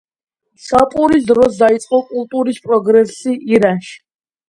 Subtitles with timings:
[0.67, 3.99] შაპურის დროს დაიწყო კულტურის პროგრესი ირანში.